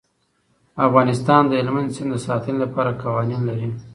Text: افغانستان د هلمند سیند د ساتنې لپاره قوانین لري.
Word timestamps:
افغانستان 0.87 1.41
د 1.47 1.51
هلمند 1.59 1.93
سیند 1.95 2.11
د 2.13 2.17
ساتنې 2.27 2.57
لپاره 2.63 2.97
قوانین 3.03 3.41
لري. 3.49 3.69